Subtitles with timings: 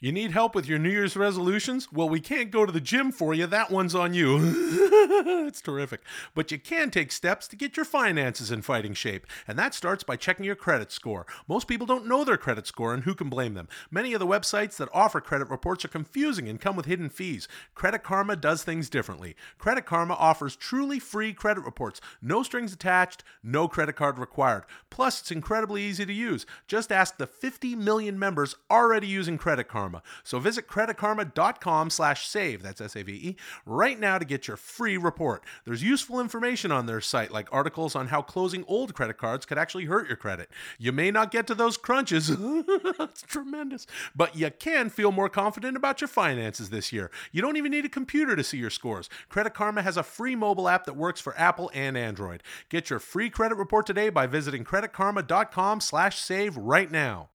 [0.00, 1.92] You need help with your New Year's resolutions?
[1.92, 3.48] Well, we can't go to the gym for you.
[3.48, 4.38] That one's on you.
[5.48, 6.02] it's terrific.
[6.36, 9.26] But you can take steps to get your finances in fighting shape.
[9.48, 11.26] And that starts by checking your credit score.
[11.48, 13.66] Most people don't know their credit score, and who can blame them?
[13.90, 17.48] Many of the websites that offer credit reports are confusing and come with hidden fees.
[17.74, 19.34] Credit Karma does things differently.
[19.58, 24.62] Credit Karma offers truly free credit reports, no strings attached, no credit card required.
[24.90, 26.46] Plus, it's incredibly easy to use.
[26.68, 29.87] Just ask the 50 million members already using Credit Karma.
[30.24, 35.44] So visit creditkarma.com slash save, that's S-A-V-E, right now to get your free report.
[35.64, 39.58] There's useful information on their site, like articles on how closing old credit cards could
[39.58, 40.50] actually hurt your credit.
[40.78, 42.30] You may not get to those crunches.
[42.38, 43.86] it's tremendous.
[44.14, 47.10] But you can feel more confident about your finances this year.
[47.32, 49.08] You don't even need a computer to see your scores.
[49.28, 52.42] Credit Karma has a free mobile app that works for Apple and Android.
[52.68, 57.30] Get your free credit report today by visiting creditkarma.com slash save right now.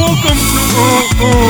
[0.00, 1.49] Welcome to uh, uh.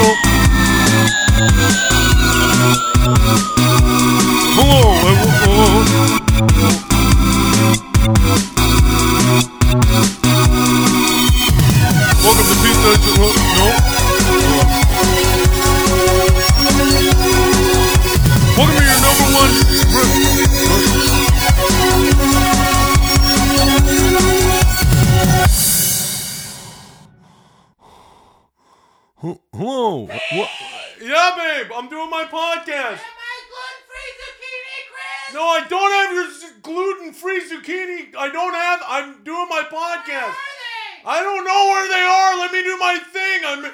[31.10, 31.72] Yeah, babe.
[31.74, 33.02] I'm doing my podcast.
[33.02, 35.34] Am I gluten-free zucchini, Chris?
[35.34, 38.14] No, I don't have your gluten free zucchini.
[38.16, 38.80] I don't have.
[38.86, 40.06] I'm doing my podcast.
[40.06, 40.62] Where are
[41.02, 41.10] they?
[41.10, 42.38] I don't know where they are.
[42.38, 43.42] Let me do my thing.
[43.44, 43.72] I'm.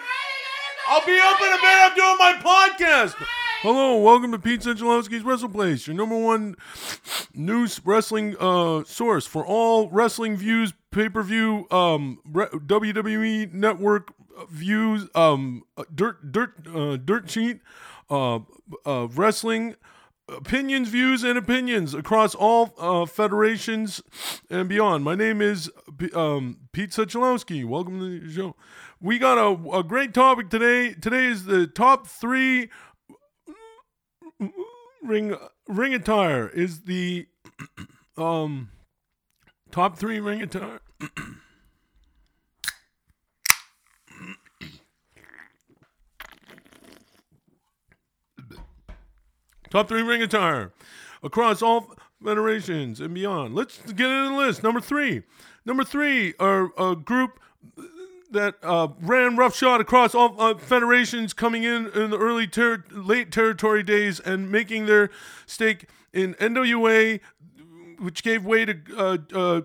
[0.89, 1.77] I'll be up in a bit.
[1.85, 3.15] I'm doing my podcast.
[3.61, 6.55] Hello, welcome to Pete Centralowski's Wrestle Place, your number one
[7.35, 14.15] news wrestling uh, source for all wrestling views, pay per view, um, re- WWE Network
[14.51, 17.61] views, um, uh, dirt, dirt, uh, dirt sheet,
[18.11, 18.41] uh,
[18.85, 19.77] uh, wrestling
[20.29, 24.03] opinions, views, and opinions across all uh, federations
[24.51, 25.05] and beyond.
[25.05, 27.65] My name is P- um, Pete Sechelowski.
[27.65, 28.57] Welcome to the show.
[29.01, 30.95] We got a, a great topic today.
[30.95, 32.71] Today is the top three
[35.03, 35.37] ring
[35.69, 36.49] ring attire.
[36.49, 37.27] Is the
[38.17, 38.71] um
[39.71, 40.81] top three ring attire.
[49.71, 50.73] Top three ring attire
[51.23, 53.55] across all federations and beyond.
[53.55, 54.63] Let's get into the list.
[54.63, 55.23] Number three.
[55.65, 57.41] Number three are a group
[58.31, 63.33] that uh, ran roughshod across all uh, federations, coming in in the early ter- late
[63.33, 65.11] territory days and making their
[65.47, 67.21] stake in NWA,
[67.99, 69.61] which gave way to uh, uh,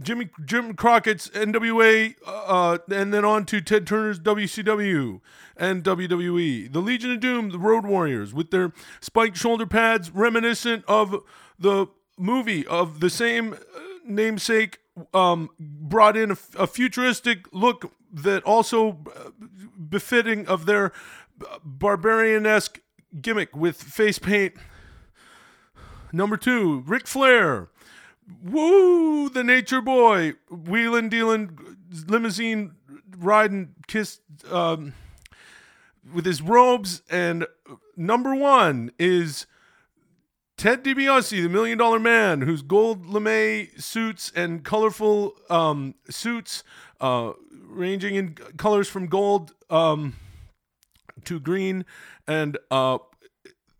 [0.00, 5.20] Jimmy Jim Crockett's NWA, uh, and then on to Ted Turner's WCW
[5.56, 6.72] and WWE.
[6.72, 11.22] The Legion of Doom, the Road Warriors, with their spiked shoulder pads, reminiscent of
[11.58, 11.86] the
[12.16, 13.56] movie of the same uh,
[14.04, 14.78] namesake,
[15.12, 19.30] um, brought in a, a futuristic look that also uh,
[19.88, 20.92] befitting of their
[21.64, 22.80] barbarian esque
[23.20, 24.54] gimmick with face paint.
[26.12, 27.68] Number two, Ric Flair.
[28.42, 31.58] Woo, the nature boy, wheeling, dealing,
[32.06, 32.72] limousine
[33.18, 34.94] riding, kiss um,
[36.12, 37.02] with his robes.
[37.10, 37.46] And
[37.96, 39.46] number one is
[40.56, 46.64] Ted DiBiase, the Million Dollar Man, whose gold lame suits and colorful um, suits,
[47.00, 50.16] uh, ranging in colors from gold um,
[51.24, 51.84] to green,
[52.26, 52.98] and uh,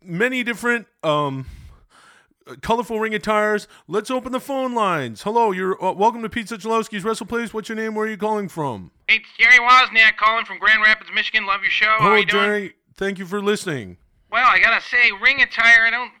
[0.01, 0.87] many different.
[1.03, 1.45] Um,
[2.61, 3.67] colorful ring attires.
[3.87, 5.23] Let's open the phone lines.
[5.23, 7.53] Hello, you're uh, welcome to Pete Sechelowski's Wrestle Place.
[7.53, 7.95] What's your name?
[7.95, 8.91] Where are you calling from?
[9.07, 11.45] Hey, it's Jerry Wozniak calling from Grand Rapids, Michigan.
[11.45, 11.85] Love your show.
[11.85, 12.43] How Hello, you doing?
[12.43, 12.73] Jerry.
[12.95, 13.97] Thank you for listening.
[14.31, 15.85] Well, I gotta say, ring attire.
[15.85, 16.11] I don't,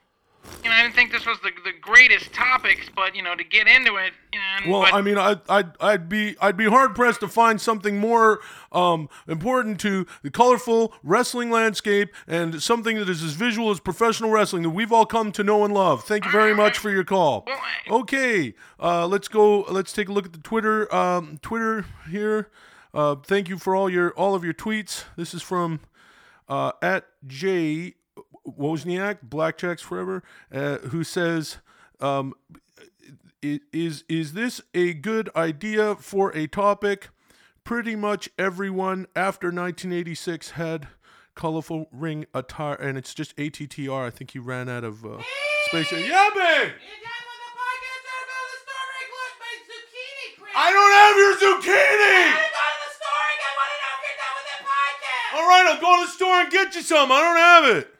[0.63, 3.43] you know, I didn't think this was the the greatest topics, but you know, to
[3.43, 6.95] get into it, and- Well, but, I mean, I'd, I'd, I'd be I'd be hard
[6.95, 8.39] pressed to find something more
[8.71, 14.31] um, important to the colorful wrestling landscape and something that is as visual as professional
[14.31, 16.03] wrestling that we've all come to know and love.
[16.03, 17.43] Thank you very much for your call.
[17.47, 19.61] Well, I- Okay, uh, let's go.
[19.61, 22.49] Let's take a look at the Twitter um, Twitter here.
[22.93, 25.05] Uh, thank you for all your all of your tweets.
[25.15, 25.79] This is from
[26.47, 27.95] uh, at J
[28.57, 30.23] Wozniak, Blackjacks Forever,
[30.53, 31.57] uh, who says,
[31.99, 32.33] um,
[33.41, 37.09] "Is is this a good idea for a topic?"
[37.63, 40.87] Pretty much everyone after 1986 had
[41.35, 44.07] colorful ring attire, and it's just ATTR.
[44.07, 45.21] I think he ran out of uh,
[45.67, 45.91] space.
[45.91, 46.71] Yeah, babe.
[50.55, 51.71] I don't have your zucchini.
[51.71, 55.39] I go to the store and get one and I'll get done with that podcast.
[55.39, 57.11] All right, I'll go to the store and get you some.
[57.11, 57.98] I don't have it.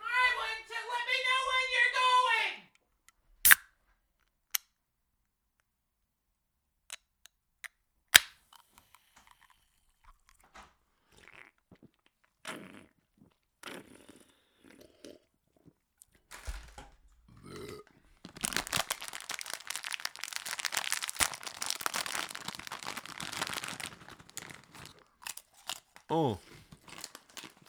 [26.10, 26.38] Oh.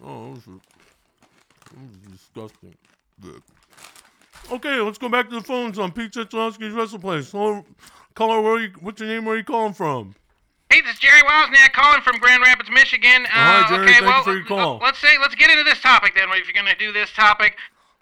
[0.02, 0.60] Oh, this is,
[2.10, 2.74] disgusting.
[3.20, 3.42] Good.
[4.50, 7.30] Okay, let's go back to the phones on Pete Sechelowski's Wrestle Place.
[7.30, 7.64] Hello,
[8.14, 9.24] caller, where you, what's your name?
[9.26, 10.14] Where are you calling from?
[10.70, 13.26] Hey, this is Jerry Wozniak calling from Grand Rapids, Michigan.
[13.26, 13.82] Uh, hi, Jerry.
[13.82, 14.78] Okay, Thank you well, for your call.
[14.82, 16.28] let's say let's get into this topic then.
[16.30, 17.56] If you're gonna do this topic,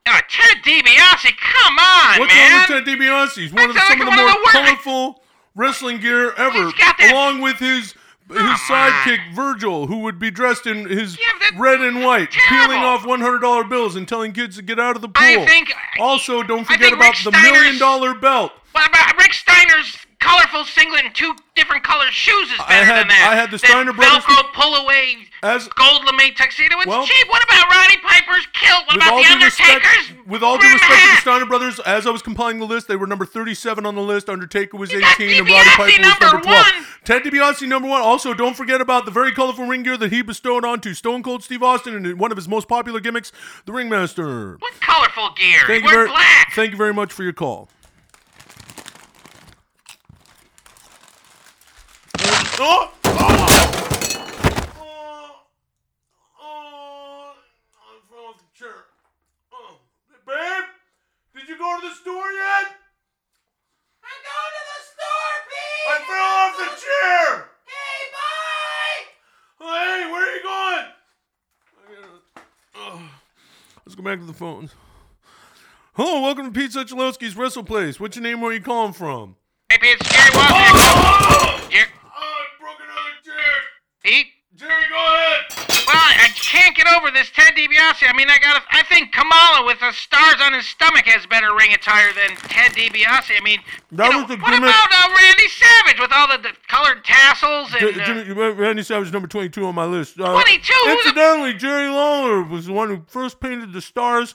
[0.06, 2.52] uh, Ted DiBiase, come on, What's man.
[2.52, 3.38] wrong with Ted DiBiase?
[3.38, 5.22] He's one of the, some of the like more of the colorful
[5.54, 7.94] wrestling gear ever, He's got that- along with his
[8.28, 11.18] his sidekick Virgil, who would be dressed in his
[11.56, 14.96] red and white, peeling off one hundred dollar bills and telling kids to get out
[14.96, 15.24] of the pool.
[15.24, 18.52] I think- Also, don't forget about Rick the Steiner's- million dollar belt.
[18.72, 22.98] What about Rick Steiner's colorful singlet and two different colored shoes is I better had-
[23.02, 23.28] than that.
[23.30, 26.76] I had the Steiner brothers- Velcro pull away As gold lame tuxedo.
[26.78, 27.28] It's Well- cheap.
[27.28, 28.84] What about Roddy Piper's kilt?
[28.86, 29.86] What about the due respect,
[30.26, 31.20] with all due respect to the?
[31.20, 34.28] Steiner brothers, as I was compiling the list, they were number thirty-seven on the list.
[34.28, 36.66] Undertaker was You eighteen, and Roddy Piper was number number twelve.
[36.74, 36.86] one.
[37.04, 38.02] Ted DiBiase number one.
[38.02, 41.44] Also, don't forget about the very colorful ring gear that he bestowed onto Stone Cold
[41.44, 43.30] Steve Austin and one of his most popular gimmicks,
[43.64, 44.56] the Ringmaster.
[44.58, 45.60] What colorful gear?
[45.68, 46.52] Thank We're you very, black.
[46.54, 47.70] thank you very much for your call.
[52.60, 52.90] Oh!
[53.04, 53.10] Oh!
[54.80, 55.30] Oh!
[56.40, 57.32] Oh!
[57.76, 58.74] I fell off the chair.
[59.52, 59.78] Oh.
[60.26, 60.64] Babe,
[61.36, 62.74] did you go to the store yet?
[64.02, 65.86] I'm going to the store, Pete.
[65.86, 67.46] I fell off the chair.
[67.64, 68.98] Hey, bye.
[69.60, 70.86] Hey, where are you going?
[72.74, 73.00] Oh.
[73.86, 74.74] Let's go back to the phones.
[75.94, 78.00] Hello, welcome to Pete Sechelowski's Wrestle Place.
[78.00, 78.40] What's your name?
[78.40, 79.36] Where are you calling from?
[79.70, 80.72] Hey, Pete, it's Jerry Wozniak.
[80.74, 81.68] Oh!
[81.70, 81.86] Jer-
[82.20, 83.54] I broke another chair.
[84.02, 84.26] Pete.
[84.54, 85.40] Jerry, go ahead.
[85.86, 88.08] Well, I can't get over this Ted DiBiase.
[88.08, 88.62] I mean, I got.
[88.70, 92.72] I think Kamala with the stars on his stomach has better ring attire than Ted
[92.72, 93.36] DiBiase.
[93.36, 93.58] I mean,
[93.92, 97.04] That you was know, what gimmick- about uh, Randy Savage with all the, the colored
[97.04, 97.94] tassels and?
[97.94, 100.18] J- uh, Jimmy, Randy Savage number 22 on my list.
[100.18, 100.72] Uh, 22?
[100.72, 104.34] Who's the- Incidentally, Jerry Lawler was the one who first painted the stars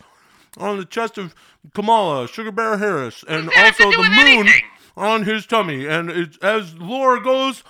[0.57, 1.33] on the chest of
[1.73, 4.61] Kamala, Sugar Bear Harris, and What's that have to also the moon anything?
[4.95, 5.87] on his tummy.
[5.87, 7.63] And it, as lore goes,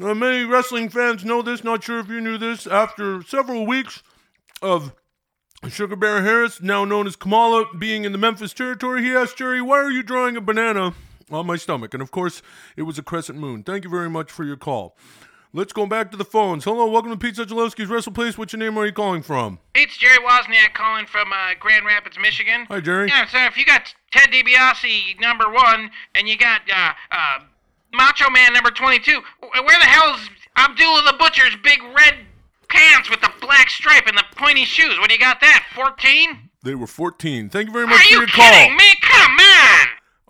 [0.00, 4.02] uh, many wrestling fans know this, not sure if you knew this, after several weeks
[4.62, 4.92] of
[5.68, 9.60] Sugar Bear Harris, now known as Kamala, being in the Memphis territory, he asked Jerry,
[9.60, 10.94] Why are you drawing a banana
[11.30, 11.92] on my stomach?
[11.92, 12.40] And of course,
[12.76, 13.62] it was a crescent moon.
[13.62, 14.96] Thank you very much for your call.
[15.52, 16.62] Let's go back to the phones.
[16.62, 18.38] Hello, welcome to Pete Sechelowski's Wrestle Place.
[18.38, 18.76] What's your name?
[18.76, 19.58] Where are you calling from?
[19.74, 22.66] It's Jerry Wozniak calling from uh, Grand Rapids, Michigan.
[22.68, 23.08] Hi, Jerry.
[23.08, 27.38] Yeah, so if you got Ted DiBiase number one and you got uh, uh,
[27.92, 30.20] Macho Man number 22, where the hell's
[30.56, 32.14] Abdullah the Butcher's big red
[32.68, 34.98] pants with the black stripe and the pointy shoes?
[34.98, 35.66] What do you got that?
[35.74, 36.50] 14?
[36.62, 37.48] They were 14.
[37.48, 38.44] Thank you very much Are for you your call.
[38.52, 38.84] kidding me?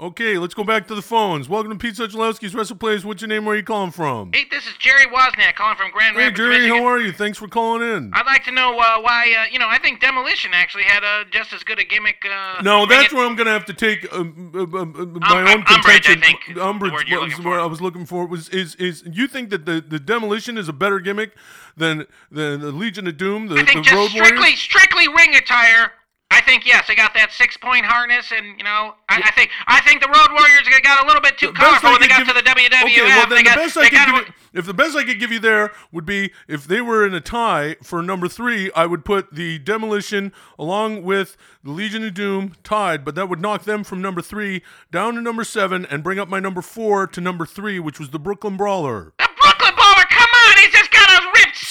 [0.01, 1.47] Okay, let's go back to the phones.
[1.47, 3.05] Welcome to Pete Sechelowski's Wrestle Place.
[3.05, 3.45] What's your name?
[3.45, 4.33] Where are you calling from?
[4.33, 6.39] Hey, this is Jerry Wozniak calling from Grand Rapids.
[6.41, 6.79] Hey, Jerry, Michigan.
[6.79, 7.13] how are you?
[7.13, 8.11] Thanks for calling in.
[8.15, 11.25] I'd like to know uh, why, uh, you know, I think Demolition actually had uh,
[11.31, 12.25] just as good a gimmick.
[12.25, 15.43] Uh, No, that's where I'm going to have to take um, uh, uh, uh, my
[15.43, 16.55] Um, own um, umbrage, I contention.
[16.55, 17.61] the Umbrage you're was where.
[17.61, 18.25] I was looking for.
[18.27, 21.37] Was is is you think that the, the demolition is a better gimmick
[21.77, 24.61] than than the Legion of Doom, the, I think the just Road strictly, Warriors?
[24.61, 25.93] strictly ring attire.
[26.33, 29.51] I think yes, they got that six point harness, and you know, I, I think
[29.67, 32.33] I think the Road Warriors got a little bit too The when they got to
[32.33, 32.85] the WWF.
[32.85, 35.05] Okay, well then they the got, best I could give you, if the best I
[35.05, 38.71] could give you there would be if they were in a tie for number three,
[38.77, 43.41] I would put the Demolition along with the Legion of Doom tied, but that would
[43.41, 47.07] knock them from number three down to number seven and bring up my number four
[47.09, 49.13] to number three, which was the Brooklyn Brawler.
[49.19, 50.09] the Brooklyn Baller.
[50.09, 51.11] Come on, he's just got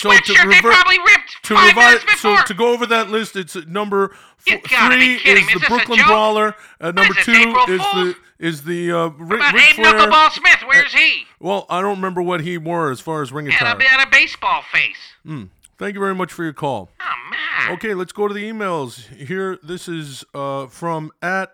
[0.06, 3.10] a So to they probably ripped To five revise, minutes so to go over that
[3.10, 4.12] list, it's number
[4.48, 6.00] f- three is the Is a Brooklyn?
[6.08, 6.56] Brawler.
[6.80, 7.32] At number two
[7.68, 9.94] is the is the uh, What about Ric Abe Flair.
[9.96, 10.64] Knuckleball Smith?
[10.66, 11.26] Where's he?
[11.40, 13.76] Well, I don't remember what he wore as far as ring attire.
[13.78, 14.98] a, had a baseball face.
[15.78, 16.90] Thank you very much for your call.
[17.02, 17.74] Oh man.
[17.78, 19.08] Okay, let's go to the emails.
[19.16, 21.54] Here, this is uh, from at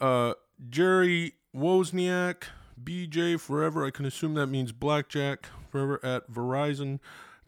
[0.00, 0.34] uh,
[0.68, 2.44] Jerry Wozniak,
[2.82, 3.84] BJ Forever.
[3.86, 6.28] I can assume that means Blackjack Forever at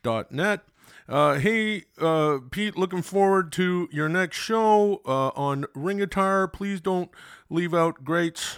[0.03, 0.61] Verizon.net.
[1.09, 6.47] Uh, hey, uh, Pete, looking forward to your next show uh, on Ring Attire.
[6.47, 7.11] Please don't
[7.51, 8.57] leave out greats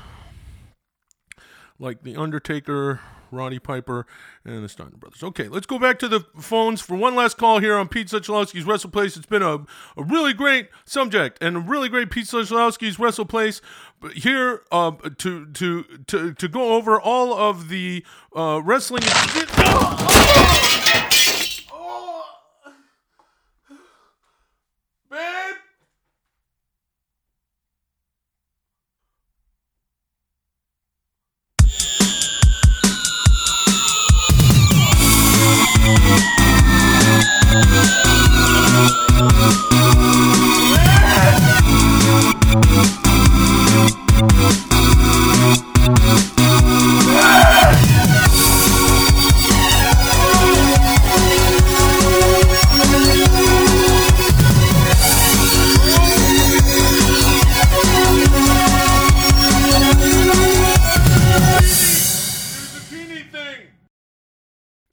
[1.78, 4.06] like The Undertaker, Roddy Piper
[4.44, 5.22] and the Steiner brothers.
[5.22, 8.64] Okay, let's go back to the phones for one last call here on Pete Sechelowski's
[8.64, 9.16] Wrestle Place.
[9.16, 9.64] It's been a,
[9.96, 13.60] a really great subject and a really great Pete Sechelowski's Wrestle Place.
[14.00, 18.04] But here uh, to to to to go over all of the
[18.36, 19.02] uh, wrestling.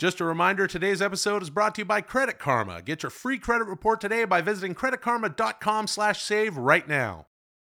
[0.02, 2.82] Just a reminder today's episode is brought to you by Credit Karma.
[2.82, 7.28] Get your free credit report today by visiting creditkarma.com/save right now.